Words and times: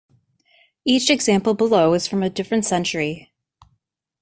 Each 0.83 1.11
example 1.11 1.53
below 1.53 1.93
is 1.93 2.07
from 2.07 2.23
a 2.23 2.29
different 2.31 2.65
century. 2.65 3.31